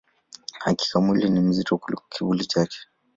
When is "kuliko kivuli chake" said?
1.77-2.77